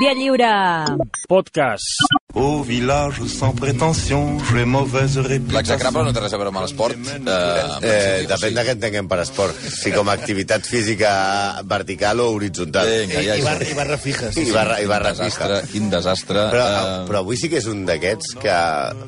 [0.00, 0.50] Via Lliure.
[1.28, 2.23] Podcast.
[2.34, 5.54] Au village sans prétention, j'ai mauvaise réputation.
[5.54, 6.96] L'execrable no té res a veure amb l'esport.
[6.98, 7.34] Eh,
[7.84, 9.54] Eh, depèn de què entenguem per esport.
[9.70, 11.12] Si com a activitat física
[11.64, 12.88] vertical o horitzontal.
[12.90, 13.44] Vinga, ja, I, ja.
[13.44, 14.36] barra, I barra fijas.
[14.36, 15.72] I barra, i Quin barra desastre, fija.
[15.72, 16.46] quin desastre.
[16.50, 18.56] Però, Eh, però avui sí que és un d'aquests que...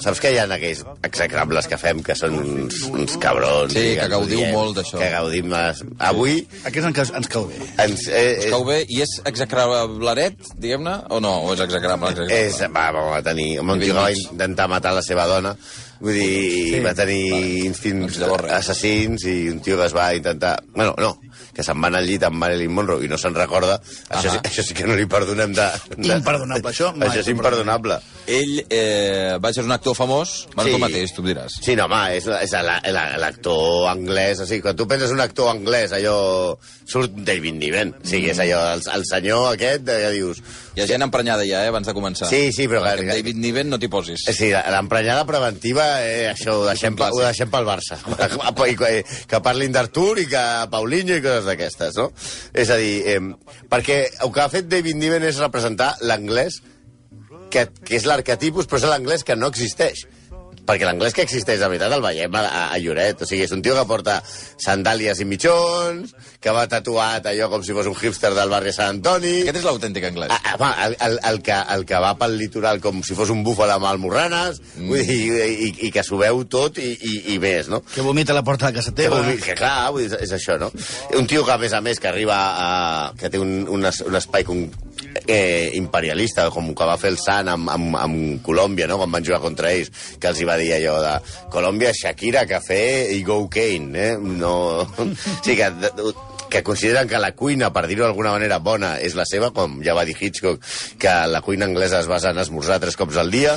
[0.07, 3.73] Saps que hi ha aquells execrables que fem que són uns, uns cabrons?
[3.75, 4.99] Sí, i que ens gaudiu odiem, molt d'això.
[5.03, 5.51] Que gaudim...
[5.65, 7.59] es- Avui Aquests ens, ens cau bé.
[7.89, 8.07] ens...
[8.07, 8.85] Eh, us cau bé?
[8.89, 10.97] I és execrablaret, diguem-ne?
[11.11, 11.35] O no?
[11.43, 12.11] O és execrable?
[12.15, 12.41] execrable?
[12.47, 13.61] És, va, va, va tenir...
[13.61, 15.55] Nivell tio que va intentar matar la seva dona,
[16.01, 16.81] vull dir, sí.
[16.85, 18.53] va tenir instints llavors res.
[18.61, 20.57] assassins i un tio que es va intentar...
[20.75, 21.15] Bueno, no,
[21.57, 23.79] que se'n va anar al llit amb Marilyn Monroe i no se'n recorda,
[24.13, 25.67] això, sí, això sí que no li perdonem de...
[25.97, 27.97] de Imperdonable, això mai Això és imperdonable.
[28.29, 30.47] Ell eh, va ser un actor famós.
[30.55, 30.75] Bueno, Sí.
[30.77, 31.57] tu mateix, tu em diràs.
[31.65, 35.21] Sí, no, home, és, és la- la- l'actor anglès, o sigui, quan tu penses un
[35.25, 36.59] actor anglès, allò...
[36.87, 40.39] Surt David Niven, o sigui, és allò, el, el senyor aquest, que dius...
[40.77, 42.29] Hi ha gent emprenyada ja, eh, abans de començar.
[42.31, 42.83] Sí, sí, però...
[42.87, 44.23] Amb David Niven no t'hi posis.
[44.37, 47.99] Sí, l'emprenyada preventiva, eh, això ho deixem, ho deixem pel Barça.
[49.31, 50.43] Que parlin d'Artur i que
[50.73, 52.11] Paulinho i coses d'aquestes, no?
[52.55, 53.21] És a dir, eh,
[53.71, 56.61] perquè el que ha fet David Niven és representar l'anglès
[57.51, 60.07] que, que és l'arquetipus, però és l'anglès que no existeix.
[60.67, 63.21] Perquè l'anglès que existeix, de veritat, el veiem a, a, a Lloret.
[63.23, 64.17] O sigui, és un tio que porta
[64.63, 68.97] sandàlies i mitjons, que va tatuat allò com si fos un hipster del barri Sant
[68.97, 69.35] Antoni...
[69.45, 70.33] Aquest és l'autèntic anglès.
[70.35, 73.45] Ah, home, el, el, el, que, el que va pel litoral com si fos un
[73.47, 74.89] búfal amb almorranes, mm.
[74.91, 77.83] vull dir, i, i, i que s'ho veu tot i, i, i més, no?
[77.95, 79.21] Que vomita a la porta de casa Que, teva.
[79.21, 80.73] vol dir- que clar, vull dir, és, és això, no?
[81.19, 82.69] Un tio que, a més a més, que arriba a...
[83.19, 84.65] que té un, un, es- un espai com,
[85.27, 89.27] eh, imperialista, com que va fer el Sant amb, amb, amb Colòmbia, no?, quan van
[89.27, 91.17] jugar contra ells, que els hi va dir allò de
[91.53, 92.81] Colòmbia, Shakira, cafè
[93.17, 94.17] i go Kane, eh?
[94.17, 94.57] No...
[95.47, 95.69] Sí, que,
[96.51, 99.95] que consideren que la cuina, per dir-ho d'alguna manera, bona és la seva, com ja
[99.97, 100.63] va dir Hitchcock,
[101.01, 103.57] que la cuina anglesa es basa en esmorzar tres cops al dia.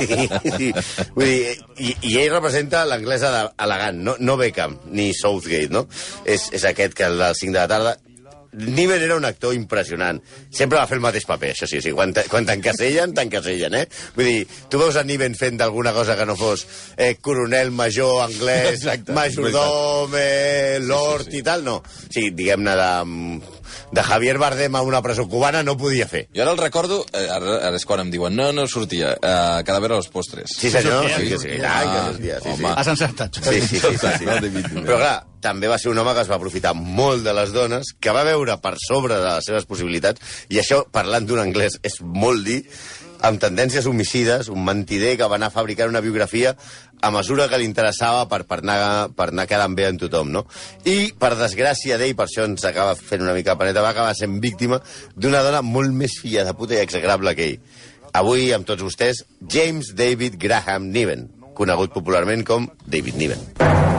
[0.00, 0.28] I,
[0.66, 0.70] i,
[1.14, 5.86] vull dir, i, i ell representa l'anglesa elegant, no, no Beckham ni Southgate, no?
[6.24, 7.98] És, és aquest que el del 5 de la tarda
[8.52, 10.18] Niven era un actor impressionant.
[10.50, 11.78] Sempre va fer el mateix paper, això sí.
[11.80, 13.84] Sigui, quan, quan t'encasellen, t'encasellen, eh?
[14.16, 14.40] Vull dir,
[14.72, 16.66] tu veus a Niven fent d'alguna cosa que no fos
[16.96, 21.80] eh, coronel, major, anglès, Exacte, majordom, eh, lord i tal, no.
[22.10, 22.90] Sigui, diguem-ne de,
[23.94, 26.26] de Javier Bardem a una presó cubana no podia fer.
[26.34, 29.62] Jo ara el recordo, eh, ara, ara és quan em diuen, no, no sortia, eh,
[29.66, 30.50] cadàver a los postres.
[30.58, 31.06] Sí, senyor.
[31.06, 32.54] Sí, sí, sí, sí, Ah, sortia, sí, sí.
[32.56, 32.74] home.
[32.76, 33.34] Has encertat.
[33.44, 34.24] Sí, sí, sí, sí, sí.
[34.26, 34.84] No, David Niven.
[34.86, 37.94] Però clar, també va ser un home que es va aprofitar molt de les dones,
[38.00, 42.00] que va veure per sobre de les seves possibilitats, i això, parlant d'un anglès, és
[42.02, 42.62] molt dir,
[43.26, 46.54] amb tendències homicides, un mentider que va anar fabricant una biografia
[47.00, 50.44] a mesura que li interessava per, per, anar, per anar quedant bé en tothom, no?
[50.84, 54.40] I, per desgràcia d'ell, per això ens acaba fent una mica paneta, va acabar sent
[54.44, 54.80] víctima
[55.16, 57.86] d'una dona molt més filla de puta i execrable que ell.
[58.20, 63.89] Avui, amb tots vostès, James David Graham Niven, conegut popularment com David Niven.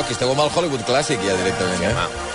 [0.00, 1.92] Que esteu amb el Hollywood clàssic ja directament, eh?
[1.92, 2.29] És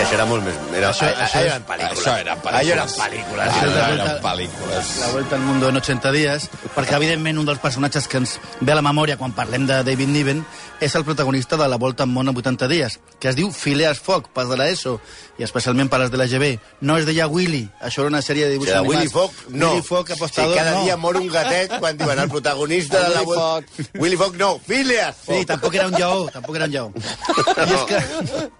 [0.00, 0.54] que això era molt més...
[0.72, 1.98] Era, Això- això, això això eren pel·lícules.
[2.00, 2.60] Això eren pel·lícules.
[2.60, 3.50] Allò eren pel·lícules.
[3.50, 4.92] Això no, eren pel·lícules.
[5.00, 8.72] La Vuelta al Mundo en 80 dies, perquè evidentment un dels personatges que ens ve
[8.72, 10.40] a la memòria quan parlem de David Niven
[10.80, 14.00] és el protagonista de La Volta al Món en 80 dies, que es diu Phileas
[14.00, 14.94] Fogg, pas de l'ESO,
[15.36, 16.54] i especialment per les de la GB.
[16.80, 19.10] No es deia Willy, això era una sèrie de O dibuixos sigui, de Willy.
[19.12, 19.72] Fogg, no.
[19.74, 20.84] Willy Fogg, apostador, sí, cada no.
[20.84, 23.20] dia mor un gatet quan diuen el protagonista de la...
[23.20, 24.58] Willy Vuel- Willy Fogg, no.
[24.66, 25.36] Phileas Fogg.
[25.36, 26.88] Sí, tampoc era un lleó, tampoc era un lleó.
[26.96, 28.50] I és que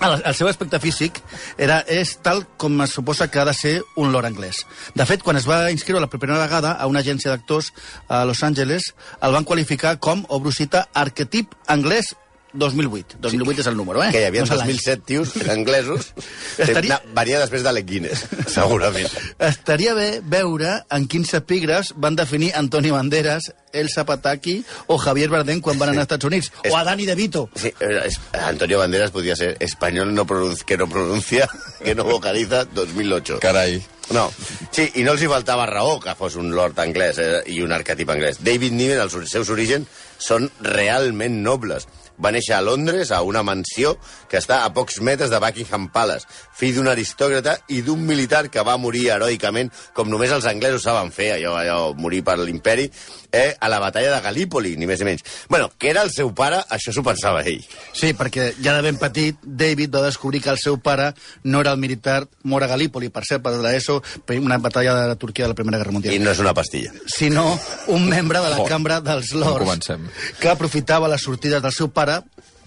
[0.00, 1.20] el, el seu aspecte físic
[1.58, 4.64] era, és tal com es suposa que ha de ser un lord anglès.
[4.94, 7.72] De fet, quan es va inscriure la primera vegada a una agència d'actors
[8.08, 8.92] a Los Angeles,
[9.22, 12.14] el van qualificar com o brusita arquetip anglès
[12.52, 13.18] 2008.
[13.20, 14.10] 2008 és el número, eh?
[14.10, 14.70] Que hi havia No és l'any.
[14.72, 16.12] 2007 tios anglesos.
[16.58, 19.08] Estaria- Varia després de l'Equines, segurament.
[19.38, 25.60] Estaria bé veure en quins epígrafs van definir Antonio Banderas, Elsa Pataki o Javier Bardem
[25.60, 26.50] quan van anar als Estats Units.
[26.62, 27.48] És- O a Dani De Vito.
[27.54, 31.48] Sí, eh, es- Antonio Banderas podía ser español no pronun- que no pronuncia,
[31.84, 33.38] que no vocaliza 2008.
[33.40, 33.82] Carai.
[34.10, 34.32] No,
[34.72, 37.74] sí, i no els hi faltava raó que fos un lord anglès eh, i un
[37.76, 38.38] arquetip anglès.
[38.40, 39.84] David Niven, els seus orígens,
[40.16, 41.84] són realment nobles.
[42.22, 43.96] Va néixer a Londres, a una mansió
[44.28, 46.26] que està a pocs metres de Buckingham Palace,
[46.56, 51.12] fill d'un aristòcrata i d'un militar que va morir heroicament, com només els anglesos saben
[51.14, 52.88] fer, allò, allò morir per l'imperi,
[53.32, 55.24] eh, a la batalla de Galípoli, ni més ni menys.
[55.48, 57.62] Bueno, que era el seu pare, això s'ho pensava ell.
[57.92, 61.12] Sí, perquè ja de ben petit David va descobrir que el seu pare
[61.44, 64.00] no era el militar mort a Galípoli, per cert, per l'ESO,
[64.38, 66.14] una batalla de la Turquia de la Primera Guerra Mundial.
[66.14, 66.92] I no és una pastilla.
[67.06, 68.68] sinó un membre de la Joder.
[68.70, 70.06] cambra dels lords comencem.
[70.40, 72.07] que aprofitava les sortides del seu pare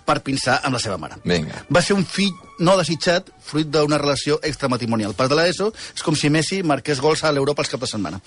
[0.06, 1.20] per pinçar amb la seva mare.
[1.28, 1.62] Vinga.
[1.70, 5.14] Va ser un fill no desitjat, fruit d'una relació extramatrimonial.
[5.18, 8.22] Per de l'ESO, és com si Messi marqués gols a l'Europa els cap de setmana.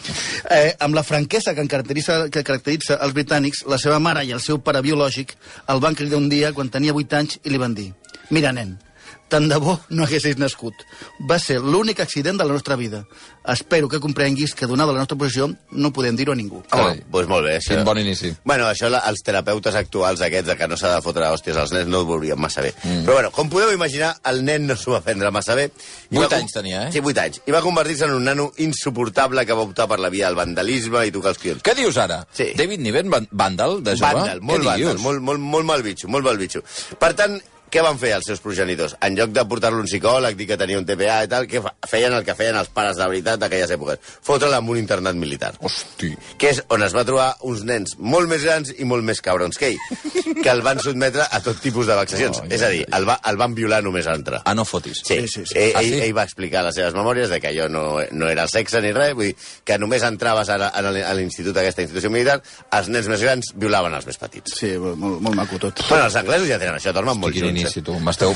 [0.50, 4.42] Eh, amb la franquesa que, caracteritza, que caracteritza els britànics, la seva mare i el
[4.42, 5.36] seu pare biològic
[5.74, 7.92] el van cridar un dia quan tenia 8 anys i li van dir
[8.34, 8.78] «Mira, nen,
[9.28, 10.74] tant de bo no haguessis nascut.
[11.28, 13.04] Va ser l'únic accident de la nostra vida.
[13.48, 16.62] Espero que comprenguis que, donada la nostra posició, no podem dir-ho a ningú.
[16.62, 17.02] Home, Carai.
[17.12, 17.56] doncs molt bé.
[17.58, 17.74] Això...
[17.74, 18.30] Quin bon inici.
[18.44, 21.74] Bueno, això la, els terapeutes actuals aquests de que no s'ha de fotre hòsties als
[21.76, 22.72] nens no ho veurien massa bé.
[22.82, 23.02] Mm.
[23.04, 25.66] Però bueno, com podeu imaginar, el nen no s'ho va prendre massa bé.
[26.10, 26.92] I Vuit va anys tenia, eh?
[26.94, 27.42] Sí, vuit anys.
[27.44, 31.04] I va convertir-se en un nano insuportable que va optar per la via del vandalisme
[31.06, 31.62] i tocar els quions.
[31.64, 32.22] Què dius ara?
[32.32, 32.52] Sí.
[32.56, 34.12] David Niven, van- vàndal, de jove?
[34.22, 36.62] Vàndal, molt vàndal, molt, molt, molt mal bitxo, molt mal bitxo.
[36.98, 37.40] Per tant,
[37.74, 38.94] què van fer els seus progenitors?
[39.02, 41.60] En lloc de portar-lo a un psicòleg, dir que tenia un TPA i tal, què
[41.64, 41.72] fa?
[41.90, 43.98] feien el que feien els pares de veritat d'aquelles èpoques?
[44.22, 45.52] Fotre'l en un internat militar.
[45.60, 46.12] Hosti.
[46.38, 49.58] que és on es va trobar uns nens molt més grans i molt més cabrons
[49.58, 52.38] que ell, que el van sotmetre a tot tipus de vexacions.
[52.44, 54.40] Oh, és a dir, el, va, el van violar només a entrar.
[54.44, 55.00] Ah, no fotis.
[55.06, 55.54] Sí, Sí, sí, sí.
[55.58, 56.00] Ell, Ah, ell, sí?
[56.04, 57.82] ell va explicar a les seves memòries de que allò no,
[58.12, 61.82] no era sexe ni res, vull dir, que només entraves a, a a l'institut, aquesta
[61.86, 62.36] institució militar,
[62.76, 64.58] els nens més grans violaven els més petits.
[64.60, 65.80] Sí, molt, molt maco tot.
[65.88, 67.63] Bueno, els anglesos ja tenen això, dormen molt junts.
[67.64, 67.96] Inici, tu.
[68.00, 68.34] M'esteu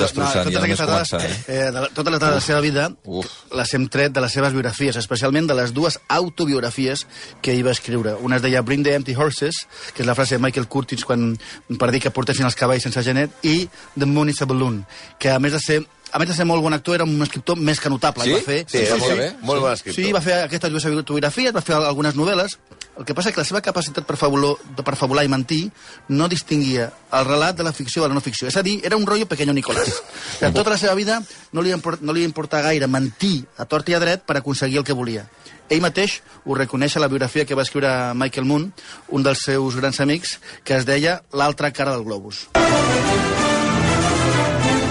[0.00, 1.40] destrossant, totes ja només dades, començar, eh?
[1.48, 3.30] eh, de la, les dades de la seva vida Uf.
[3.56, 7.06] les hem tret de les seves biografies, especialment de les dues autobiografies
[7.42, 8.16] que ell va escriure.
[8.20, 9.64] Una es deia Bring the Empty Horses,
[9.94, 11.32] que és la frase de Michael Curtis quan,
[11.78, 13.68] per dir que portessin els cavalls sense genet, i
[13.98, 14.82] The Moon is a Balloon,
[15.18, 17.58] que a més de ser a més de ser molt bon actor, era un escriptor
[17.58, 18.24] més que notable.
[18.24, 18.32] Sí?
[18.32, 19.18] Va fer, Sí, era Sí, molt, sí.
[19.18, 20.04] bé, molt bon escriptor.
[20.04, 22.54] Sí, va fer aquestes dues autobiografies, va fer algunes novel·les.
[22.96, 25.66] El que passa és que la seva capacitat per fabular, per fabular i mentir
[26.08, 26.88] no distinguia
[27.18, 28.48] el relat de la ficció de la no ficció.
[28.48, 30.02] És a dir, era un rotllo pequeño Nicolás.
[30.46, 31.20] En tota la seva vida
[31.52, 34.80] no li, import, no li importa gaire mentir a tort i a dret per aconseguir
[34.80, 35.26] el que volia.
[35.68, 38.68] Ell mateix ho reconeix a la biografia que va escriure Michael Moon,
[39.08, 42.46] un dels seus grans amics, que es deia L'altra cara del globus.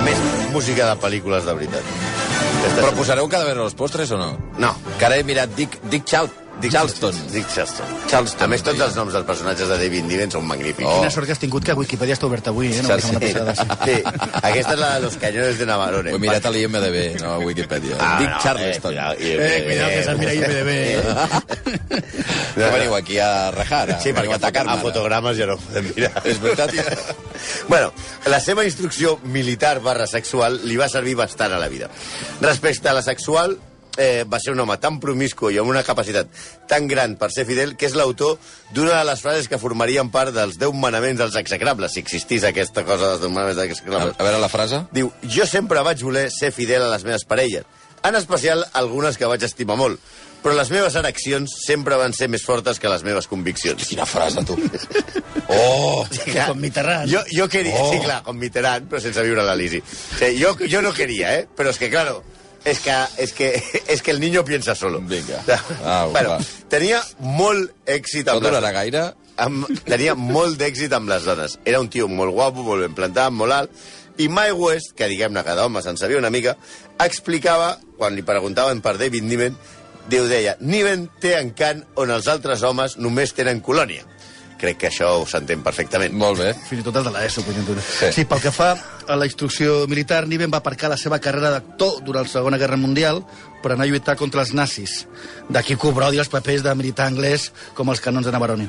[0.05, 1.93] Més música de pel·lícules de veritat.
[2.75, 4.33] Però posareu cada vegada els postres o no?
[4.61, 4.73] No.
[4.99, 6.29] Que ara he mirat Dick, Dick Chal
[6.61, 7.13] Dick Charleston.
[7.33, 7.85] Dick Charleston.
[8.07, 10.87] Charleston, A més, tots els noms dels personatges de David Niven són magnífics.
[10.87, 11.01] Oh.
[11.01, 12.81] Quina sort que has tingut que Wikipedia està oberta avui, eh?
[12.81, 13.65] No, Sí, Sí, passada, sí.
[13.85, 13.97] sí.
[14.41, 16.13] Aquesta és la de los cañones de Navarone.
[16.13, 17.97] Ho he mirat a l'IMDB, no a Wikipedia.
[17.99, 18.93] Ah, Dick no, Charleston.
[18.93, 21.75] Eh, cuidado, Eh, cuidado, que se'l mira IMDB, eh?
[22.55, 24.71] Que veniu aquí a rajar, a, Sí, veniu perquè a atacar-me.
[24.71, 26.21] a fotogrames ja no podem mirar.
[26.29, 26.71] És veritat?
[27.67, 27.91] bueno,
[28.31, 31.89] la seva instrucció militar barra sexual li va servir bastant a la vida.
[32.41, 33.57] Respecte a la sexual,
[33.97, 36.27] eh, va ser un home tan promiscu i amb una capacitat
[36.67, 38.37] tan gran per ser fidel que és l'autor
[38.73, 42.83] d'una de les frases que formarien part dels 10 manaments dels execrables, si existís aquesta
[42.83, 44.15] cosa dels 10 manaments dels A, execrables.
[44.19, 44.83] a veure la frase.
[44.91, 47.63] Diu, jo sempre vaig voler ser fidel a les meves parelles,
[48.03, 49.99] en especial algunes que vaig estimar molt,
[50.43, 53.87] però les meves ereccions sempre van ser més fortes que les meves conviccions.
[53.87, 54.57] Quina frase, tu.
[55.47, 56.05] Oh!
[56.25, 57.09] Clar, Com Mitterrand.
[57.11, 57.91] Jo, jo quería, Oh.
[57.91, 59.77] sí, clar, con Mitterrand, però sense viure a la Lisi.
[59.77, 61.47] O sigui, jo, jo no quería, ¿eh?
[61.55, 62.23] Pero es que, claro,
[62.65, 64.99] es que, es que, es que el niño piensa solo.
[65.01, 65.43] Vinga.
[65.83, 66.39] Ah, Au, bueno, va.
[66.69, 69.05] tenia molt èxit No amb les gaire?
[69.37, 71.59] amb, tenia molt d'èxit amb les dones.
[71.65, 73.85] Era un tio molt guapo, molt ben plantat, molt alt,
[74.17, 76.55] i Mae West, que diguem-ne cada home se'n sabia una mica,
[77.03, 79.57] explicava, quan li preguntaven per David Niven,
[80.05, 84.03] Déu deia, Niven té encant on els altres homes només tenen colònia.
[84.61, 86.13] Crec que això ho s'entén perfectament.
[86.13, 86.51] Molt bé.
[86.69, 87.41] Fins i tot el de l'ESO.
[87.41, 87.73] Sí.
[87.81, 88.11] Sí.
[88.19, 88.75] sí, pel que fa
[89.07, 92.77] a la instrucció militar, Niven va aparcar la seva carrera d'actor durant la Segona Guerra
[92.77, 93.23] Mundial
[93.63, 95.07] per anar a lluitar contra els nazis.
[95.49, 98.67] D'aquí obrodi els papers de militar anglès com els canons de Navarone.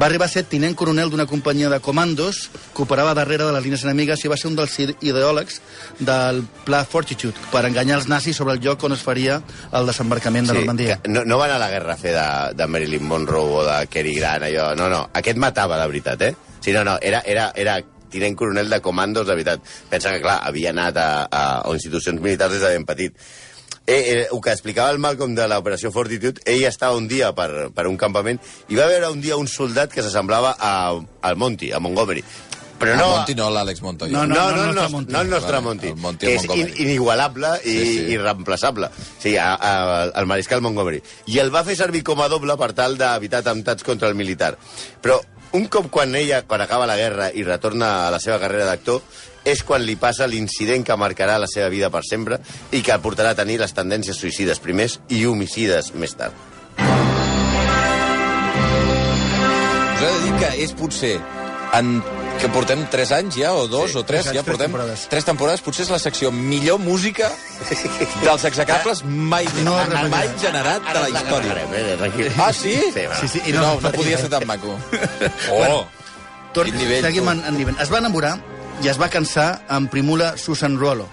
[0.00, 3.62] Va arribar a ser tinent coronel d'una companyia de comandos que operava darrere de les
[3.62, 5.60] línies enemigues i va ser un dels ide- ideòlegs
[6.00, 10.48] del Pla Fortitude per enganyar els nazis sobre el lloc on es faria el desembarcament
[10.48, 10.98] de Normandia.
[11.02, 13.64] que no, no va anar a la guerra a fer de, de Marilyn Monroe o
[13.68, 14.72] de Cary Grant, allò.
[14.74, 16.34] No, no, aquest matava de veritat, eh?
[16.62, 17.80] Sí, no, no, era, era, era
[18.12, 19.64] tinent coronel de comandos, de veritat.
[19.90, 23.16] Pensa que, clar, havia anat a, a, a institucions militars des de ben petit.
[23.82, 27.72] Eh, eh, el que explicava el Malcolm de l'operació Fortitude, ell estava un dia per,
[27.74, 28.38] per un campament
[28.70, 30.74] i va veure un dia un soldat que s'assemblava a,
[31.26, 32.22] al Monty, a Montgomery.
[32.82, 34.10] Però no, No, Monti no, l'Àlex Montoya.
[34.12, 35.12] No, no, no, no, no, no, Monty.
[35.14, 38.06] no el nostre Monty, el Monty que és in, inigualable i Sí, sí.
[38.16, 38.88] irreemplaçable.
[39.22, 39.74] Sí, a, a,
[40.18, 40.98] el mariscal Montgomery.
[41.30, 44.56] I el va fer servir com a doble per tal d'evitar atemptats contra el militar.
[45.02, 45.20] Però
[45.52, 49.02] un cop quan ella, quan acaba la guerra i retorna a la seva carrera d'actor,
[49.44, 52.38] és quan li passa l'incident que marcarà la seva vida per sempre
[52.70, 56.34] i que el portarà a tenir les tendències suïcides primers i homicides més tard.
[59.92, 61.16] Us he de dir que és potser
[61.78, 61.98] en
[62.42, 64.66] que portem 3 anys ja, o 2 Sí, o 3, tres anys, ja tres portem
[64.66, 65.06] temporades.
[65.08, 67.30] 3 temporades, potser és la secció millor música
[68.24, 71.56] dels execrables mai, No es mai generat de la història.
[71.72, 72.32] Eh.
[72.36, 72.74] Ah, sí?
[72.92, 73.06] Sí.
[73.20, 74.74] Sí, sí, I no, no- no, podia ser tan maco.
[75.52, 75.86] Oh!
[76.52, 77.78] Tor Quin nivell, seguim en, en nivell.
[77.80, 78.34] Es va enamorar
[78.82, 81.06] i es va cansar amb Primula Susan Rollo.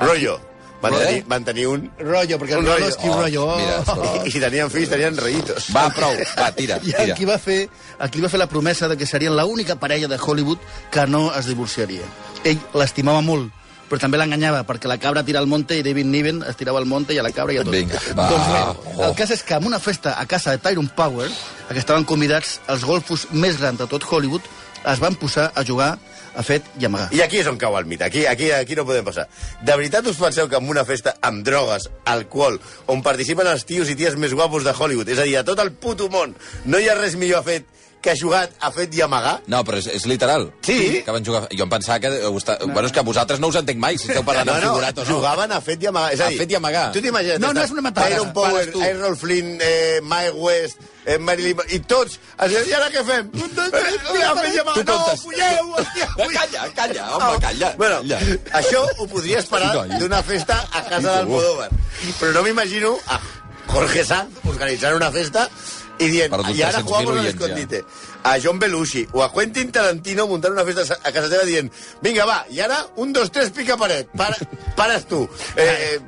[0.00, 0.38] Rollo.
[0.80, 0.98] Van Eh?
[1.04, 1.90] tenir, van tenir un...
[1.98, 2.88] Rollo, perquè Un Rollo rollo.
[2.88, 3.46] es diu Oh, Rollo.
[3.58, 4.26] mira, escolta.
[4.28, 5.66] I si tenien fills, tenien rollitos.
[5.74, 6.14] Va, prou.
[6.38, 7.12] Va, tira, I tira.
[7.14, 7.68] aquí va fer,
[7.98, 10.58] aquí va fer la promesa de que serien l'única parella de Hollywood
[10.90, 12.06] que no es divorciaria.
[12.44, 13.50] Ell l'estimava molt,
[13.90, 16.86] però també l'enganyava, perquè la cabra tira al monte i David Niven es tirava al
[16.86, 17.72] monte i a la cabra i a tot.
[17.74, 18.28] Vinga, va.
[18.30, 18.62] doncs bé,
[18.94, 19.04] Oh.
[19.08, 21.26] el cas és que en una festa a casa de Tyrone Power,
[21.68, 24.42] a què estaven convidats els golfos més grans de tot Hollywood,
[24.86, 25.96] es van posar a jugar
[26.38, 27.08] a fet i amagar.
[27.14, 28.06] I aquí és on cau el mite.
[28.06, 29.26] Aquí, aquí, aquí no podem passar.
[29.62, 33.90] De veritat us penseu que en una festa amb drogues, alcohol, on participen els tios
[33.90, 36.78] i ties més guapos de Hollywood, és a dir, a tot el puto món, no
[36.78, 37.66] hi ha res millor a fet
[38.02, 39.40] que jugat a fet i amagar?
[39.50, 40.48] No, però és, és literal.
[40.62, 41.02] Sí.
[41.04, 41.44] Que van jugar...
[41.50, 42.10] Jo em pensava que...
[42.38, 42.58] Està...
[42.64, 45.04] Bueno, és que vosaltres no us entenc mai, si esteu parlant No, no, figurat o
[45.04, 45.08] no.
[45.16, 46.12] jugaven a fet i amagar.
[46.14, 46.84] És a, A dir, fet i amagar.
[46.94, 47.40] Tu t'imagines...
[47.42, 48.14] No, no és una metàfora.
[48.14, 48.68] Iron Power.
[48.90, 51.64] Errol Flynn, eh, Mike West, eh, Marilyn...
[51.74, 52.20] I tots...
[52.38, 53.32] I ara què fem?
[53.34, 54.70] A.
[54.74, 55.22] Tu No, comptes.
[55.22, 55.74] fulleu.
[56.32, 57.72] Calla, calla, home, calla.
[57.76, 58.20] Bueno, calla.
[58.60, 61.68] això ho podria esperar d'una festa a casa d'Almodóvar.
[62.20, 63.18] Però no m'imagino a
[63.68, 65.48] Jorge Sanz organitzant una festa
[65.98, 67.34] i dient, i ara 300.000 jugamos al oients, ja.
[67.34, 67.82] escondite.
[68.22, 71.70] A John Belushi o a Quentin Tarantino muntant una festa a casa teva dient
[72.02, 74.10] vinga, va, i ara un, dos, tres, pica paret.
[74.16, 74.36] Para,
[74.76, 75.24] pares tu.
[75.56, 75.98] Eh,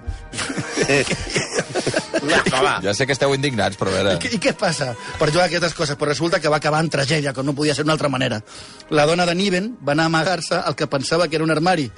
[0.88, 1.04] eh,
[2.62, 2.78] va.
[2.84, 4.14] Ja sé que esteu indignats, però a veure...
[4.18, 5.98] I, I què passa per jugar a aquestes coses?
[5.98, 8.40] Però resulta que va acabar en tragèdia, com no podia ser d'una altra manera.
[8.90, 11.90] La dona de Niven va anar a amagar-se el que pensava que era un armari,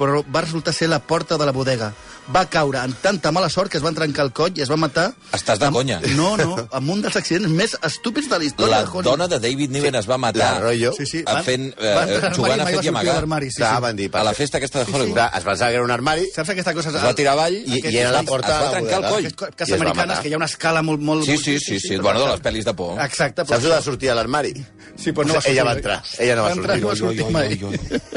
[0.00, 1.92] però va resultar ser la porta de la bodega.
[2.32, 4.76] Va caure en tanta mala sort que es van trencar el coll i es va
[4.80, 5.08] matar...
[5.36, 5.96] Estàs de amb- conya.
[6.16, 9.04] No, no, amb un dels accidents més estúpids de la història La de Hollywood.
[9.10, 10.92] dona de David Niven es va La matar Rollo.
[10.96, 13.16] Sí, sí, a van- fent, eh, va a jugant a fet va i amagar.
[13.50, 13.82] Sí, Clar, sí.
[13.82, 15.12] van dir, A la festa aquesta de Hollywood.
[15.18, 16.88] Clar, es pensava que era un armari Saps aquesta cosa?
[16.94, 19.10] Es va tirar avall i, i era la porta Es va de la trencar el
[19.10, 19.34] bodega.
[19.36, 19.48] coll.
[19.52, 21.00] Aquestes va americanes que hi ha una escala molt...
[21.02, 22.94] molt Sí, sí, sí, sí, bueno, de les pel·lis de por.
[23.00, 23.42] Exacte.
[23.42, 24.54] però Saps de sortir a l'armari?
[24.96, 26.02] Sí, però no va sortir Ella va entrar.
[26.18, 26.80] Ella no va sortir.
[26.80, 27.60] no va sortir mai.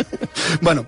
[0.62, 0.86] bueno,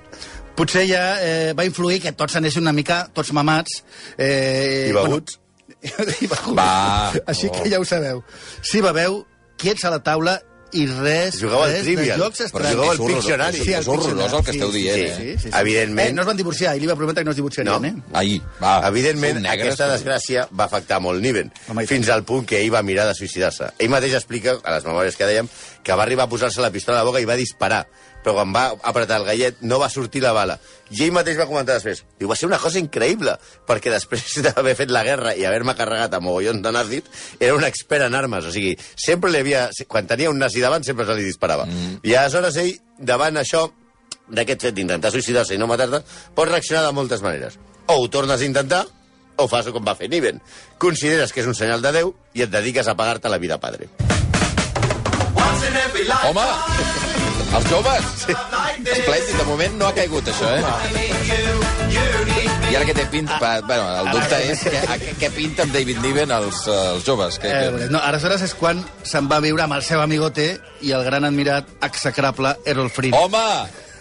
[0.56, 3.84] potser ja eh, va influir que tots anessin una mica, tots mamats.
[4.18, 5.40] Eh, I beguts.
[5.68, 6.58] Bueno, I beguts.
[6.58, 7.14] Va.
[7.28, 8.24] Així que ja ho sabeu.
[8.66, 9.24] Si beveu,
[9.58, 10.40] quiets a la taula
[10.76, 12.18] i res, Jugueu al res Trivial.
[12.20, 13.60] de jocs Però jugueu al És Pictionary.
[13.62, 15.14] és al horrorós el que esteu dient, sí, eh?
[15.16, 15.52] Sí, sí, sí.
[15.56, 16.10] Evidentment.
[16.10, 17.88] Eh, no es van divorciar, ell li va prometre que no es divorciarien, No.
[17.88, 17.94] eh?
[18.12, 18.74] Ahir, va.
[18.90, 22.74] Evidentment, negres, aquesta desgràcia va afectar molt Niven, Home, i fins al punt que ell
[22.74, 23.70] va mirar de suïcidar-se.
[23.80, 25.48] Ell mateix explica, a les memòries que dèiem,
[25.86, 27.86] que va arribar a posar-se la pistola a la boca i va disparar,
[28.26, 30.58] però quan va apretar el gallet no va sortir la bala.
[30.90, 33.36] I ell mateix va comentar després, diu, va ser una cosa increïble,
[33.70, 37.06] perquè després d'haver fet la guerra i haver-me carregat a mogollons de nazis,
[37.40, 39.68] era un expert en armes, o sigui, sempre li havia...
[39.88, 41.68] Quan tenia un nazi davant, sempre se li disparava.
[41.70, 42.02] Mm.
[42.02, 43.68] I aleshores ell, davant això,
[44.26, 46.02] d'aquest fet d'intentar suïcidar-se i no matar-te,
[46.36, 47.60] pot reaccionar de moltes maneres.
[47.86, 48.86] O ho tornes a intentar,
[49.38, 50.42] o fas com va fer Niven.
[50.82, 53.92] Consideres que és un senyal de Déu i et dediques a pagar-te la vida padre.
[56.26, 57.05] Home,
[57.56, 58.06] els joves.
[58.28, 60.64] Esplèndid, de moment no ha caigut això, eh?
[62.66, 63.38] I ara què té pinta?
[63.40, 64.82] Pa, bueno, el dubte és que,
[65.22, 67.38] què- pinta amb David Niven els, eh, els joves?
[67.40, 67.88] Que, Eh, que...
[67.94, 70.48] no, aleshores és quan se'n va viure amb el seu amigote
[70.82, 73.14] i el gran admirat execrable Errol Flynn.
[73.16, 73.46] Home,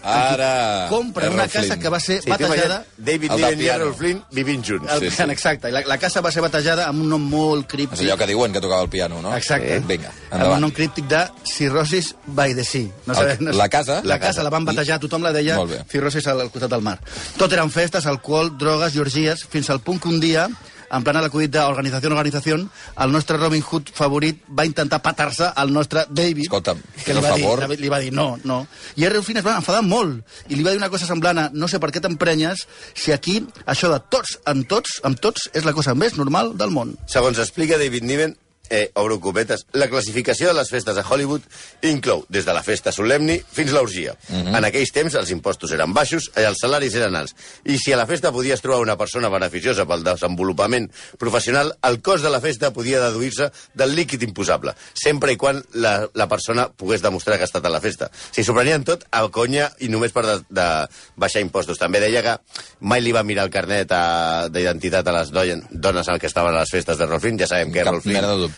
[0.05, 0.87] ara...
[0.91, 1.81] Compra una casa Flynn.
[1.81, 2.85] que va ser Sí, batejada...
[2.97, 3.67] David Niven i.
[3.73, 4.91] Errol Flynn vivint junts.
[4.93, 5.31] El Sí, sí, sí.
[5.31, 8.01] Exacte, la, la casa va ser batejada amb un nom molt És críptic.
[8.07, 9.35] allò que diuen que tocava el piano, no?
[9.37, 9.77] Exacte.
[9.77, 9.81] Eh?
[9.81, 10.61] Vinga, amb un endavant.
[10.67, 12.89] nom críptic de Cirrosis by the Sea.
[13.07, 14.01] No El- no la casa?
[14.05, 14.43] La, La casa, casa.
[14.43, 15.59] la van batejar, tothom la deia.
[15.91, 16.99] Cirrosis al, al costat del mar.
[17.39, 20.49] Tot eren festes, alcohol, drogues i orgies, fins al punt que un dia
[20.95, 22.59] en plana l'acudit d'organització organització,
[23.05, 27.35] el nostre Robin Hood favorit va intentar patar-se al nostre David, Escolta'm, que li va,
[27.35, 27.65] dir, favor.
[27.81, 28.61] li va dir no, no.
[28.97, 31.49] I Errol Flynn es va enfadar molt i li va dir una cosa semblant a
[31.53, 35.67] no sé per què t'emprenyes si aquí això de tots amb tots, amb tots, és
[35.67, 36.95] la cosa més normal del món.
[37.11, 38.37] Segons explica David Niven,
[38.71, 41.43] eh, obro cometes, la classificació de les festes a Hollywood
[41.83, 44.15] inclou des de la festa solemni fins l'orgia.
[44.29, 44.57] Uh -huh.
[44.59, 47.35] En aquells temps els impostos eren baixos i els salaris eren alts.
[47.65, 52.25] I si a la festa podies trobar una persona beneficiosa pel desenvolupament professional, el cost
[52.25, 57.03] de la festa podia deduir-se del líquid imposable, sempre i quan la, la persona pogués
[57.03, 58.11] demostrar que ha estat a la festa.
[58.31, 61.79] Si s'ho prenien tot a conya i només per de, de baixar impostos.
[61.79, 62.39] També deia que
[62.81, 65.31] mai li va mirar el carnet a- d'identitat a les
[65.71, 67.39] dones al que estaven a les festes de Rolfin.
[67.39, 67.95] Ja sabem que Cap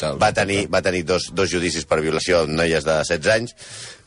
[0.05, 3.55] El Va tenir, va tenir dos, dos judicis per violació amb noies de 16 anys.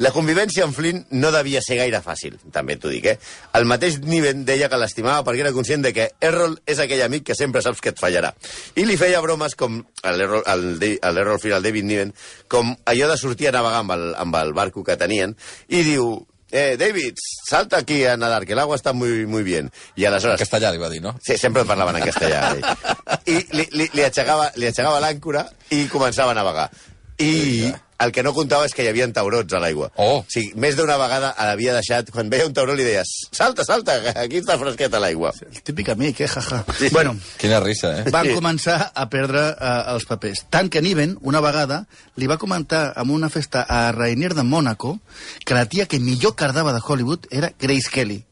[0.04, 3.18] La convivència amb Flynn no devia ser gaire fàcil, també t'ho dic, eh?
[3.58, 7.30] El mateix Niven deia que l'estimava perquè era conscient de que Errol és aquell amic
[7.30, 8.34] que sempre saps que et fallarà.
[8.80, 12.14] I li feia bromes com l'Errol Flynn, el David Niven,
[12.48, 15.36] com allò de sortir a navegar amb el, amb el barco que tenien,
[15.68, 16.14] i diu,
[16.52, 17.16] eh, David,
[17.50, 19.72] salta aquí a nadar, que el agua está muy, muy bien.
[19.96, 20.40] I En aleshores...
[20.40, 21.16] castellà li va dir, no?
[21.22, 22.52] Sí, sempre parlaven en castellà.
[22.52, 22.64] ell.
[23.34, 26.70] I li, li, li aixecava l'àncora i començava a navegar.
[27.20, 29.90] I el que no comptava és que hi havia taurons a l'aigua.
[30.00, 30.22] Oh.
[30.22, 32.08] O sigui, més d'una vegada l'havia deixat...
[32.16, 35.34] Quan veia un tauró li deies, salta, salta, aquí està fresquet a l'aigua.
[35.44, 36.62] El típic amic, eh, jaja.
[36.96, 38.06] Bueno, Quina risa, eh?
[38.16, 38.38] van Sí.
[38.40, 40.46] començar a perdre eh, els papers.
[40.50, 41.82] Tant que Niven, una vegada,
[42.16, 44.96] li va comentar en una festa a Rainier de Mònaco
[45.44, 48.24] que la tia que millor cardava de Hollywood era Grace Kelly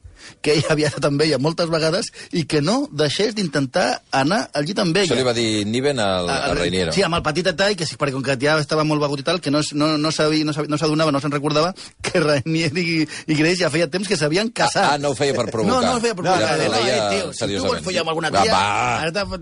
[0.42, 4.66] que ella havia estat amb ella moltes vegades i que no deixés d'intentar anar al
[4.66, 5.06] llit amb ella.
[5.08, 6.92] Això li va dir Niven al, al Reiniero.
[6.96, 9.28] Sí, amb el petit detall, que sí, perquè com que ja estava molt begut i
[9.28, 12.72] tal, que no, no, no sabia, no sabia- no s'adonava, no se'n recordava, que Rainier
[12.78, 14.84] i, i Grace ja feia temps que s'havien casat.
[14.84, 15.82] Ah, ah, no ho feia per provocar.
[15.82, 16.58] No, no ho feia per provocar.
[16.58, 18.52] No, ho deia eh, tio, si tu vols follar amb alguna tia...
[18.52, 18.64] va.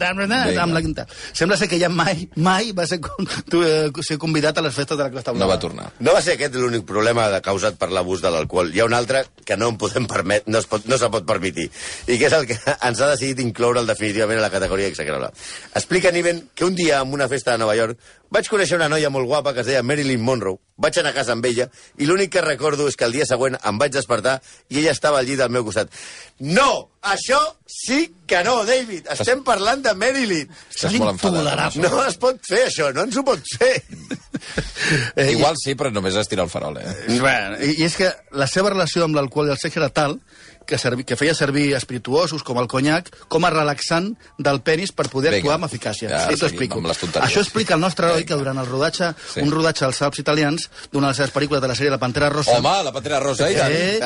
[0.10, 0.63] amb la- Vinga.
[0.63, 1.06] amb la quinta.
[1.34, 4.74] Sembla ser que ja mai, mai va ser, con- tu, eh, ser convidat a les
[4.75, 5.54] festes de la Costa No Blava.
[5.56, 5.92] va tornar.
[6.00, 8.72] No va ser aquest l'únic problema de, causat per l'abús de l'alcohol.
[8.75, 11.25] Hi ha un altre que no en podem permet, no, es pot, no se pot
[11.27, 11.70] permetre,
[12.08, 12.58] i que és el que
[12.89, 15.32] ens ha decidit incloure'l definitivament a la categoria execrable.
[15.74, 18.00] Explica Niven que un dia en una festa de Nova York
[18.36, 21.36] vaig conèixer una noia molt guapa que es deia Marilyn Monroe, vaig anar a casa
[21.36, 24.82] amb ella i l'únic que recordo és que el dia següent em vaig despertar i
[24.82, 25.94] ella estava al llit al meu costat.
[26.44, 26.89] No!
[27.06, 27.38] Això
[27.70, 29.06] sí que no, David!
[29.13, 30.50] Estem parlant de Marilyn!
[30.74, 31.77] Estàs molt enfadat.
[31.77, 33.75] No es pot fer, això, no ens ho pot fer.
[35.15, 36.92] Eh, Igual sí, però només es tira el farol, eh?
[37.18, 40.20] Bueno, i, I és que la seva relació amb l'alcohol i el sexe era tal
[40.65, 45.08] que, servi, que feia servir espirituosos com el conyac com a relaxant del penis per
[45.10, 45.42] poder Vinga.
[45.42, 46.10] actuar amb eficàcia.
[46.12, 46.82] Ja, I t'ho explico.
[47.22, 49.34] Això explica el nostre heroi que durant el rodatge, Sí.
[49.36, 49.39] sí.
[49.41, 52.29] un rodatge als Alps italians, d'una de les seves pel·lícules de la sèrie La Pantera
[52.29, 53.72] Rosa, Home, la Pantera Rosa, i tant.
[53.72, 54.00] eh,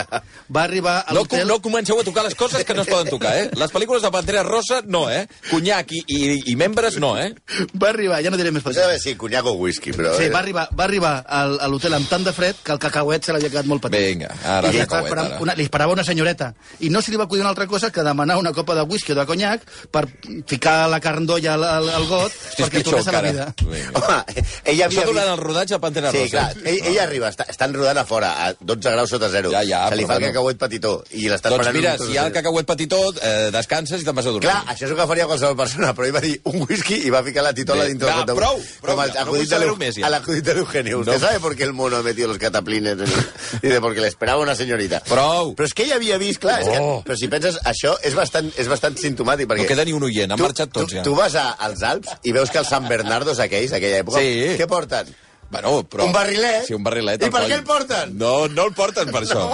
[0.56, 1.48] va arribar a No, com, l'hotel...
[1.48, 3.50] no comenceu a tocar les coses que no es poden tocar, eh?
[3.56, 5.28] Les pel·lícules de Pantera Rosa, no, eh?
[5.50, 6.20] Conyac i, i,
[6.52, 7.34] i membres, no, eh?
[7.82, 10.14] Va arribar, ja no diré més No per sé saber si conyac o whisky, però...
[10.18, 13.24] Sí, va arribar, va arribar al, a l'hotel amb tant de fred que el cacauet
[13.26, 14.00] se l'havia quedat molt petit.
[14.10, 15.38] Vinga, ara I cacauet, ara.
[15.42, 16.54] Una, li esperava una senyoreta.
[16.80, 19.14] I no se li va acudir una altra cosa que demanar una copa de whisky
[19.14, 20.06] o de conyac per
[20.48, 23.48] ficar la carn d'olla al, al, al got Hosti, perquè tornés a la vida.
[23.64, 23.99] Vinga.
[24.00, 26.30] Home, ella havia Això durant el rodatge de Pantera Sí, Rosa.
[26.30, 29.52] clar, ell, ella arriba, està, estan rodant a fora, a 12 graus sota zero.
[29.52, 32.26] Ja, ja, Se li fa el cacauet petitó i l'està Doncs mira, si hi ha
[32.28, 34.50] el cacauet petitó, eh, descanses i te'n vas a dormir.
[34.50, 37.10] Clar, això és el que faria qualsevol persona, però ell va dir un whisky i
[37.14, 38.36] va ficar la titola Bé, dintre del cotó.
[38.36, 40.06] prou, prou, Com el ja, no acudit vull de més, ja.
[40.08, 41.00] al acudit de l'Eugenio.
[41.00, 41.20] ¿Usted No.
[41.28, 42.98] sabe por qué el mono ha metido los cataplines?
[43.62, 45.02] Dice, porque le esperaba una señorita.
[45.08, 45.56] Prou.
[45.56, 47.04] Però és que ell havia vist, clar, és que, Oh.
[47.06, 49.64] però si penses, això és bastant, és bastant simptomàtic, perquè...
[49.64, 51.04] No queda ni un oient, han marxat tots tu, ja.
[51.04, 54.54] Tu vas a, als Alps i veus que els San Bernardos aquells, aquella època, Sí.
[54.62, 55.18] què porten?
[55.50, 56.04] Bueno, però...
[56.06, 56.68] Un barrilet?
[56.68, 57.24] Sí, un barrilet.
[57.26, 57.50] I per coll.
[57.50, 58.12] què el porten?
[58.22, 59.48] No, no el porten per això.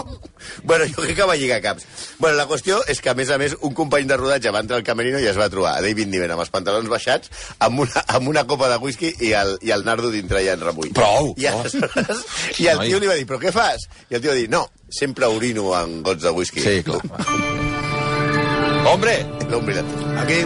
[0.68, 1.86] Bueno, jo crec que va lligar caps.
[2.20, 4.76] Bueno, la qüestió és que, a més a més, un company de rodatge va entrar
[4.82, 7.32] al camerino i es va trobar a David Niven amb els pantalons baixats,
[7.64, 10.68] amb una, amb una copa de whisky i el, i el nardo dintre ja en
[10.68, 10.92] remull.
[11.00, 11.32] Prou!
[11.40, 12.26] I, aleshores,
[12.60, 13.88] i el tio li va dir, però què fas?
[14.12, 16.60] I el tio va dir, no, sempre orino en gots de whisky.
[16.60, 17.00] Sí, clar.
[18.92, 19.16] Hombre!
[19.48, 19.84] Tia.
[20.22, 20.44] Aquí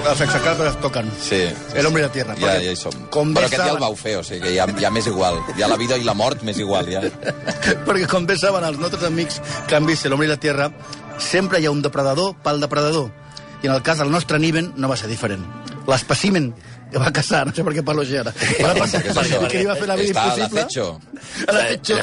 [0.00, 1.10] els exacalpes toquen.
[1.22, 1.40] Sí.
[1.74, 2.36] El hombre i la tierra.
[2.40, 2.94] Ja, ja hi som.
[3.14, 5.40] Com Però aquest ja el vau fer, o sigui que ja, ja m'és igual.
[5.58, 7.02] Ja la vida i la mort m'és igual, ja.
[7.86, 10.70] Perquè com bé saben els nostres amics que han vist l'home i la tierra,
[11.22, 13.10] sempre hi ha un depredador pel depredador.
[13.62, 15.44] I en el cas del nostre Niven no va ser diferent.
[15.86, 16.52] L'espècimen
[17.00, 19.86] va caçar, no sé per què parlo així ara, va passar que li va fer
[19.88, 20.60] la vida Està a impossible.
[20.60, 21.00] l'acecho.
[21.52, 21.96] L'acecho.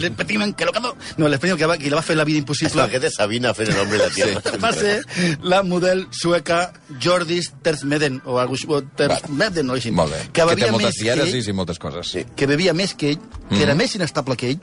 [0.00, 0.94] L'espècimen que lo cazó.
[1.18, 3.72] No, l'espècimen que, va, que li va fer la vida impossible Aquest és Sabina fent
[3.74, 4.26] l'home i la tia.
[4.62, 4.96] va ser
[5.42, 9.90] la model sueca Jordis Tersmeden, o algo així, o Tersmeden, o així.
[9.92, 10.22] Molt bé.
[10.32, 12.06] Que Que té moltes que ell, dièresis i moltes coses.
[12.08, 12.24] Sí.
[12.36, 13.18] que bevia més que ell,
[13.50, 14.60] que era més inestable que ell,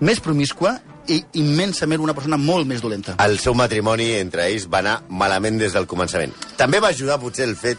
[0.00, 0.76] més promiscua
[1.08, 3.14] i immensament una persona molt més dolenta.
[3.24, 6.32] El seu matrimoni entre ells va anar malament des del començament.
[6.58, 7.78] També va ajudar potser el fet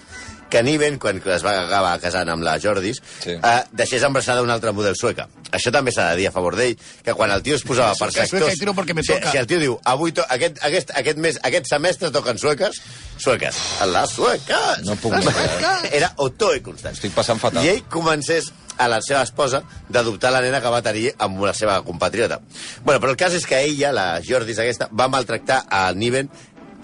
[0.49, 3.31] que Niven, quan es va acabar casant amb la Jordis, Sí.
[3.36, 5.27] eh, deixés embarassada una altra model sueca.
[5.51, 8.12] Això també s'ha de dir a favor d'ell, que quan el tio es posava per
[8.12, 8.43] Sueca, sectors...
[8.43, 11.39] sueca i tiro me si, si el tio diu, avui to aquest, aquest, aquest, mes,
[11.43, 12.81] aquest semestre toquen sueques,
[13.17, 13.55] sueques.
[13.86, 14.86] Les sueques!
[14.86, 15.89] No puc eh?
[15.91, 16.93] Era Otoe constant.
[16.95, 17.63] Estic passant fatal.
[17.65, 21.53] I ell comencés a la seva esposa d'adoptar la nena que va tenir amb la
[21.57, 22.39] seva compatriota.
[22.83, 26.29] Bueno, però el cas és que ella, la Jordis aquesta, va maltractar a Niven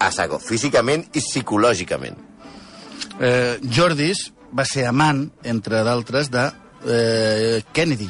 [0.00, 2.33] a saco, físicament i psicològicament.
[3.20, 6.44] Eh, Jordis va ser amant, entre d'altres, de
[6.86, 8.08] eh, Kennedy,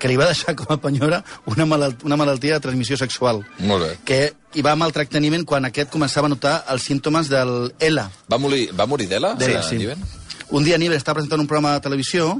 [0.00, 3.42] que li va deixar com a penyora una, malalt una malaltia de transmissió sexual.
[3.58, 3.90] Molt bé.
[4.06, 4.20] Que
[4.54, 8.08] hi va maltractaniment quan aquest començava a notar els símptomes del ELA.
[8.30, 9.34] Va morir, va morir d'Ela?
[9.38, 9.78] D'ELA, sí.
[9.82, 10.02] Niven?
[10.50, 12.32] Un dia Niven estava presentant un programa de televisió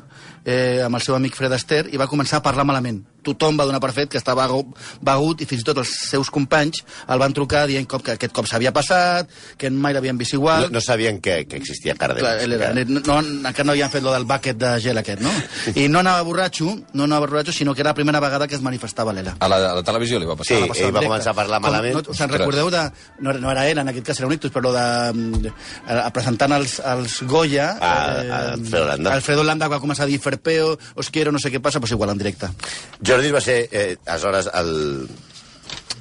[0.44, 3.04] eh, amb el seu amic Fred Astaire i va començar a parlar malament.
[3.22, 6.82] Tothom va donar per fet que estava begut, i fins i tot els seus companys
[7.08, 9.28] el van trucar dient com que aquest cop s'havia passat,
[9.58, 10.66] que mai l'havien vist igual...
[10.68, 12.22] No, no sabien que, que existia Cardem.
[12.24, 15.20] Clar, ell era, no, no, encara no havien fet lo del bucket de gel aquest,
[15.24, 15.32] no?
[15.74, 18.62] I no anava borratxo, no anava borratxo, sinó que era la primera vegada que es
[18.64, 19.36] manifestava l'Ela.
[19.40, 20.60] A la, a la televisió li va Sí, passar.
[20.62, 21.94] Va passar ell va començar a parlar Com- malament.
[22.00, 22.84] No, us en recordeu de...
[23.20, 24.86] No, era- no era ell, en aquest cas era un ictus, però de,
[25.46, 27.68] de, eh, presentant els, els Goya...
[27.80, 29.14] Ah, Alfredo Landa.
[29.14, 32.10] Alfredo Landa va començar a dir Ferpeo, os quiero, no sé què passa, doncs igual
[32.14, 32.48] en directe.
[33.10, 35.08] Jordi va ser, eh, aleshores, el...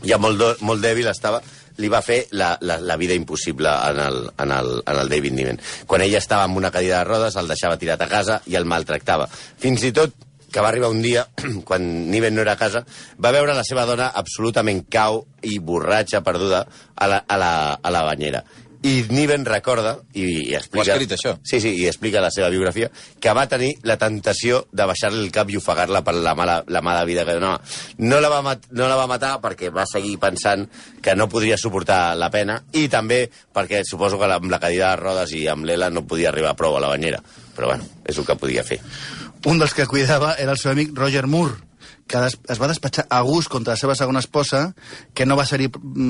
[0.05, 1.39] ja molt, do, molt dèbil estava,
[1.81, 5.33] li va fer la, la, la vida impossible en el, en, el, en el David
[5.33, 5.57] Niven.
[5.89, 8.69] Quan ella estava amb una cadira de rodes, el deixava tirat a casa i el
[8.69, 9.25] maltractava.
[9.31, 10.13] Fins i tot
[10.53, 11.25] que va arribar un dia,
[11.67, 12.83] quan Niven no era a casa,
[13.17, 16.61] va veure la seva dona absolutament cau i borratxa, perduda,
[16.93, 18.45] a la, a la, a la banyera.
[18.81, 20.85] I Niven recorda, i, i explica...
[20.85, 21.33] Ho ha escrit, això?
[21.43, 22.87] Sí, sí, i explica la seva biografia,
[23.19, 26.81] que va tenir la tentació de baixar-li el cap i ofegar-la per la mala, la
[26.85, 27.59] mala vida que donava.
[27.99, 30.63] No la, va mat, no la va matar perquè va seguir pensant
[31.03, 35.03] que no podria suportar la pena i també perquè suposo que amb la cadira de
[35.03, 37.19] rodes i amb l'Ela no podia arribar prou a la banyera.
[37.55, 38.79] Però bueno, és el que podia fer.
[39.47, 41.68] Un dels que cuidava era el seu amic Roger Moore,
[42.09, 44.73] que des, es va despatxar a gust contra la seva segona esposa,
[45.13, 45.69] que no va ser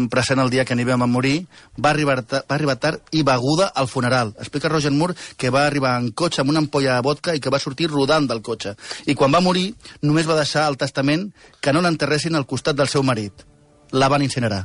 [0.10, 1.44] present el dia que Niven va morir,
[1.76, 4.34] va arribar, va arribar tard i beguda al funeral.
[4.40, 7.54] Explica Roger Moore que va arribar en cotxe amb una ampolla de vodka i que
[7.54, 8.76] va sortir rodant del cotxe.
[9.06, 12.92] I quan va morir, només va deixar al testament que no l'enterressin al costat del
[12.92, 13.46] seu marit.
[13.92, 14.64] La van incinerar.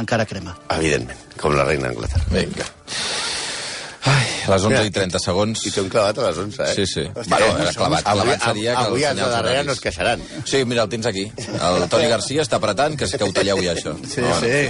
[0.00, 0.56] Encara crema.
[0.74, 2.30] Evidentment, com la reina d'Anglaterra.
[2.34, 2.70] Vinga.
[4.50, 5.64] Les 11 i 30 segons.
[5.66, 6.74] I t'ho hem clavat a les 11, eh?
[6.74, 7.04] Sí, sí.
[7.20, 8.02] Bueno, era clavat.
[8.04, 10.22] Avui, Clavat seria que avui els de darrere no es queixaran.
[10.44, 11.28] Sí, mira, el tens aquí.
[11.70, 13.96] El Toni Garcia està apretant que, que ho talleu ja, això.
[14.04, 14.66] Sí, No, sí.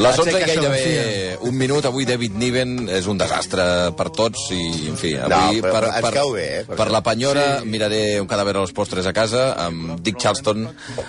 [0.00, 1.84] Les 11 i gairebé un minut.
[1.84, 3.64] Avui David Niven és un desastre
[3.98, 6.76] per tots i, en fi, avui No, però per, per, cau bé, eh?
[6.78, 10.64] per la penyora miraré un cadàver a los postres a casa amb Dick Charleston.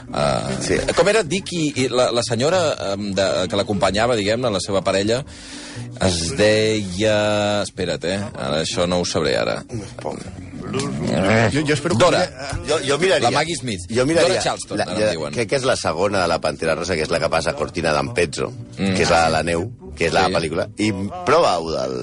[0.10, 0.78] Uh, Sí.
[0.98, 2.60] Com era Dick i, i la, la senyora
[2.94, 5.22] um, de, que l'acompanyava, diguem-ne, la seva parella,
[6.04, 7.16] es deia...
[7.94, 8.42] Espera't, eh?
[8.48, 9.60] Ara, això no ho sabré ara.
[11.54, 12.24] Jo, jo espero Dora.
[12.26, 12.68] Que...
[12.70, 13.30] Jo, jo miraria...
[13.30, 13.86] La Maggie Smith.
[13.90, 14.30] Jo miraria...
[14.30, 15.34] Dora Charleston, ara ja, en diuen.
[15.36, 17.58] Crec que és la segona de la Pantera Rosa, que és la que passa a
[17.60, 18.94] Cortina d'Ampezzo, mm.
[18.98, 20.34] que és la de la neu, que és la Sí.
[20.40, 20.68] pel·lícula.
[20.82, 20.92] I
[21.28, 21.98] prova-ho del...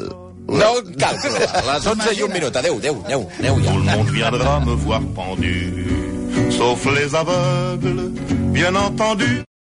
[0.50, 1.50] No cal provar.
[1.60, 2.56] A les 11 i un minut.
[2.56, 3.52] Adéu, adéu, aneu ja.
[3.52, 8.10] Tout le monde viendra me voir pendu, sauf les aveugles,
[8.52, 9.44] bien entendu.